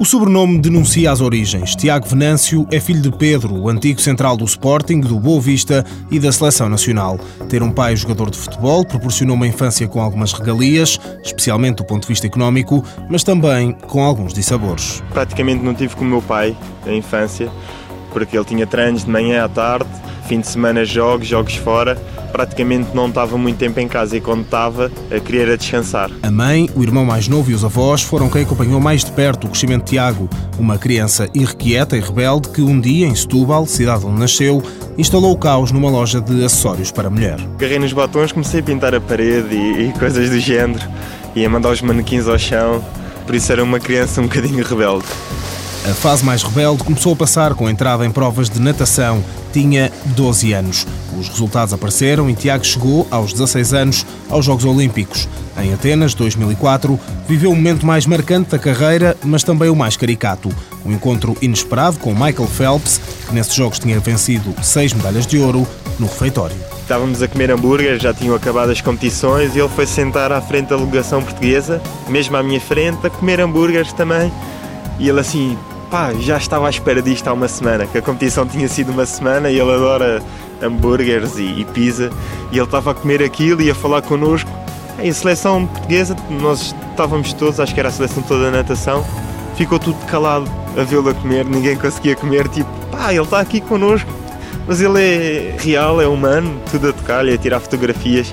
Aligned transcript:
O 0.00 0.04
sobrenome 0.04 0.60
denuncia 0.60 1.10
as 1.10 1.20
origens. 1.20 1.74
Tiago 1.74 2.06
Venâncio 2.06 2.64
é 2.70 2.78
filho 2.78 3.02
de 3.02 3.10
Pedro, 3.10 3.52
o 3.56 3.68
antigo 3.68 4.00
central 4.00 4.36
do 4.36 4.44
Sporting, 4.44 5.00
do 5.00 5.18
Boa 5.18 5.40
Vista 5.40 5.84
e 6.08 6.20
da 6.20 6.30
Seleção 6.30 6.68
Nacional. 6.68 7.18
Ter 7.48 7.64
um 7.64 7.72
pai 7.72 7.96
jogador 7.96 8.30
de 8.30 8.38
futebol 8.38 8.84
proporcionou 8.84 9.34
uma 9.34 9.48
infância 9.48 9.88
com 9.88 10.00
algumas 10.00 10.32
regalias, 10.32 11.00
especialmente 11.24 11.78
do 11.78 11.84
ponto 11.84 12.02
de 12.02 12.08
vista 12.08 12.28
económico, 12.28 12.84
mas 13.10 13.24
também 13.24 13.72
com 13.72 14.04
alguns 14.04 14.32
dissabores. 14.32 15.02
Praticamente 15.10 15.64
não 15.64 15.74
tive 15.74 15.96
com 15.96 16.04
o 16.04 16.08
meu 16.08 16.22
pai 16.22 16.56
a 16.86 16.92
infância, 16.92 17.50
porque 18.12 18.36
ele 18.36 18.44
tinha 18.44 18.68
treinos 18.68 19.04
de 19.04 19.10
manhã 19.10 19.44
à 19.44 19.48
tarde, 19.48 19.90
fim 20.28 20.40
de 20.40 20.46
semana 20.46 20.84
jogos, 20.84 21.26
jogos 21.26 21.56
fora 21.56 21.96
praticamente 22.32 22.94
não 22.94 23.08
estava 23.08 23.38
muito 23.38 23.56
tempo 23.56 23.80
em 23.80 23.88
casa 23.88 24.16
e 24.16 24.20
quando 24.20 24.42
estava, 24.42 24.92
a 25.10 25.18
querer 25.18 25.50
a 25.50 25.56
descansar. 25.56 26.10
A 26.22 26.30
mãe, 26.30 26.68
o 26.74 26.82
irmão 26.82 27.04
mais 27.04 27.26
novo 27.26 27.50
e 27.50 27.54
os 27.54 27.64
avós 27.64 28.02
foram 28.02 28.28
quem 28.28 28.42
acompanhou 28.42 28.78
mais 28.78 29.02
de 29.02 29.10
perto 29.12 29.46
o 29.46 29.50
crescimento 29.50 29.84
de 29.84 29.90
Tiago, 29.92 30.28
uma 30.58 30.76
criança 30.76 31.28
irrequieta 31.34 31.96
e 31.96 32.00
rebelde 32.00 32.50
que 32.50 32.60
um 32.60 32.78
dia, 32.78 33.06
em 33.06 33.14
Setúbal, 33.14 33.66
cidade 33.66 34.04
onde 34.04 34.20
nasceu, 34.20 34.62
instalou 34.98 35.32
o 35.32 35.38
caos 35.38 35.72
numa 35.72 35.90
loja 35.90 36.20
de 36.20 36.44
acessórios 36.44 36.92
para 36.92 37.08
mulher. 37.08 37.38
Agarrei 37.54 37.78
nos 37.78 37.94
batons, 37.94 38.32
comecei 38.32 38.60
a 38.60 38.62
pintar 38.62 38.94
a 38.94 39.00
parede 39.00 39.54
e, 39.54 39.88
e 39.88 39.92
coisas 39.98 40.28
do 40.28 40.38
género, 40.38 40.86
e 41.34 41.44
a 41.44 41.48
mandar 41.48 41.70
os 41.70 41.80
manequins 41.80 42.28
ao 42.28 42.38
chão, 42.38 42.84
por 43.26 43.34
isso 43.34 43.50
era 43.50 43.64
uma 43.64 43.80
criança 43.80 44.20
um 44.20 44.24
bocadinho 44.24 44.62
rebelde. 44.64 45.06
A 45.88 45.94
fase 45.94 46.22
mais 46.22 46.42
rebelde 46.42 46.84
começou 46.84 47.14
a 47.14 47.16
passar 47.16 47.54
com 47.54 47.66
a 47.66 47.70
entrada 47.70 48.04
em 48.04 48.10
provas 48.10 48.50
de 48.50 48.60
natação. 48.60 49.24
Tinha 49.54 49.90
12 50.04 50.52
anos. 50.52 50.86
Os 51.18 51.30
resultados 51.30 51.72
apareceram 51.72 52.28
e 52.28 52.34
Tiago 52.34 52.62
chegou, 52.62 53.08
aos 53.10 53.32
16 53.32 53.72
anos, 53.72 54.06
aos 54.28 54.44
Jogos 54.44 54.66
Olímpicos. 54.66 55.26
Em 55.56 55.72
Atenas, 55.72 56.12
2004, 56.12 57.00
viveu 57.26 57.50
o 57.50 57.56
momento 57.56 57.86
mais 57.86 58.04
marcante 58.04 58.50
da 58.50 58.58
carreira, 58.58 59.16
mas 59.24 59.42
também 59.42 59.70
o 59.70 59.74
mais 59.74 59.96
caricato. 59.96 60.50
Um 60.84 60.92
encontro 60.92 61.34
inesperado 61.40 61.98
com 61.98 62.12
Michael 62.12 62.48
Phelps, 62.48 63.00
que 63.26 63.34
nesses 63.34 63.54
Jogos 63.54 63.78
tinha 63.78 63.98
vencido 63.98 64.54
seis 64.62 64.92
medalhas 64.92 65.26
de 65.26 65.38
ouro, 65.38 65.66
no 65.98 66.06
refeitório. 66.06 66.56
Estávamos 66.82 67.22
a 67.22 67.28
comer 67.28 67.50
hambúrguer, 67.50 67.98
já 67.98 68.12
tinham 68.12 68.34
acabado 68.34 68.70
as 68.70 68.82
competições 68.82 69.56
e 69.56 69.58
ele 69.58 69.70
foi 69.70 69.86
sentar 69.86 70.32
à 70.32 70.40
frente 70.42 70.68
da 70.68 70.76
delegação 70.76 71.22
portuguesa, 71.22 71.80
mesmo 72.08 72.36
à 72.36 72.42
minha 72.42 72.60
frente, 72.60 73.06
a 73.06 73.10
comer 73.10 73.40
hambúrgueres 73.40 73.94
também. 73.94 74.30
E 74.98 75.08
ele 75.08 75.20
assim, 75.20 75.56
pá, 75.90 76.12
já 76.14 76.36
estava 76.36 76.66
à 76.66 76.70
espera 76.70 77.00
disto 77.02 77.28
há 77.28 77.32
uma 77.32 77.48
semana, 77.48 77.86
que 77.86 77.98
a 77.98 78.02
competição 78.02 78.46
tinha 78.46 78.68
sido 78.68 78.92
uma 78.92 79.06
semana 79.06 79.50
e 79.50 79.58
ele 79.58 79.72
adora 79.72 80.22
hambúrgueres 80.62 81.36
e, 81.38 81.60
e 81.60 81.64
pizza, 81.64 82.10
e 82.52 82.56
ele 82.56 82.64
estava 82.64 82.90
a 82.90 82.94
comer 82.94 83.22
aquilo 83.22 83.62
e 83.62 83.70
a 83.70 83.74
falar 83.74 84.02
connosco. 84.02 84.50
Em 85.00 85.12
seleção 85.12 85.66
portuguesa, 85.66 86.16
nós 86.28 86.74
estávamos 86.90 87.32
todos, 87.32 87.60
acho 87.60 87.72
que 87.72 87.80
era 87.80 87.88
a 87.88 87.92
seleção 87.92 88.22
toda 88.22 88.50
da 88.50 88.58
natação, 88.58 89.04
ficou 89.56 89.78
tudo 89.78 89.96
calado 90.06 90.50
a 90.76 90.82
vê-lo 90.82 91.08
a 91.10 91.14
comer, 91.14 91.44
ninguém 91.44 91.76
conseguia 91.76 92.16
comer, 92.16 92.48
tipo, 92.48 92.68
pá, 92.90 93.12
ele 93.12 93.22
está 93.22 93.40
aqui 93.40 93.60
connosco, 93.60 94.10
mas 94.68 94.80
ele 94.80 95.00
é 95.00 95.56
real, 95.58 96.00
é 96.00 96.06
humano, 96.06 96.60
tudo 96.70 96.90
a 96.90 96.92
tocar-lhe, 96.92 97.32
a 97.32 97.38
tirar 97.38 97.58
fotografias 97.58 98.32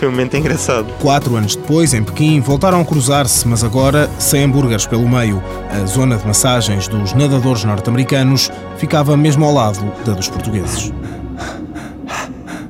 foi 0.00 0.08
um 0.08 0.12
momento 0.12 0.34
engraçado. 0.34 0.86
Quatro 0.98 1.36
anos 1.36 1.54
depois, 1.54 1.92
em 1.92 2.02
Pequim, 2.02 2.40
voltaram 2.40 2.80
a 2.80 2.84
cruzar-se, 2.86 3.46
mas 3.46 3.62
agora 3.62 4.08
sem 4.18 4.44
hambúrgueres 4.44 4.86
pelo 4.86 5.06
meio. 5.06 5.42
A 5.70 5.84
zona 5.84 6.16
de 6.16 6.26
massagens 6.26 6.88
dos 6.88 7.12
nadadores 7.12 7.64
norte-americanos 7.64 8.50
ficava 8.78 9.14
mesmo 9.14 9.44
ao 9.44 9.52
lado 9.52 9.92
da 10.06 10.14
dos 10.14 10.26
portugueses. 10.26 10.90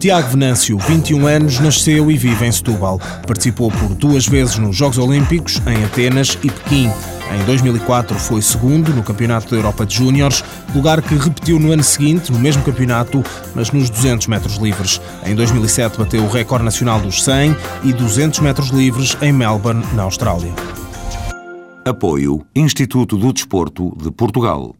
Tiago 0.00 0.30
Venâncio, 0.30 0.76
21 0.76 1.26
anos, 1.28 1.60
nasceu 1.60 2.10
e 2.10 2.16
vive 2.16 2.46
em 2.46 2.50
Setúbal. 2.50 3.00
Participou 3.24 3.70
por 3.70 3.94
duas 3.94 4.26
vezes 4.26 4.58
nos 4.58 4.74
Jogos 4.74 4.98
Olímpicos, 4.98 5.62
em 5.68 5.84
Atenas 5.84 6.36
e 6.42 6.50
Pequim. 6.50 6.90
Em 7.30 7.44
2004 7.44 8.18
foi 8.18 8.42
segundo 8.42 8.92
no 8.92 9.02
Campeonato 9.02 9.50
da 9.50 9.56
Europa 9.56 9.86
de 9.86 9.94
Júniores, 9.94 10.42
lugar 10.74 11.00
que 11.00 11.14
repetiu 11.14 11.60
no 11.60 11.70
ano 11.70 11.84
seguinte, 11.84 12.32
no 12.32 12.38
mesmo 12.38 12.62
campeonato, 12.64 13.22
mas 13.54 13.70
nos 13.70 13.88
200 13.88 14.26
metros 14.26 14.56
livres. 14.56 15.00
Em 15.24 15.34
2007 15.34 15.96
bateu 15.96 16.24
o 16.24 16.28
recorde 16.28 16.64
nacional 16.64 17.00
dos 17.00 17.22
100 17.22 17.56
e 17.84 17.92
200 17.92 18.40
metros 18.40 18.70
livres 18.70 19.16
em 19.22 19.32
Melbourne, 19.32 19.84
na 19.94 20.02
Austrália. 20.02 20.52
Apoio 21.86 22.44
Instituto 22.54 23.16
do 23.16 23.32
Desporto 23.32 23.96
de 23.96 24.10
Portugal. 24.10 24.74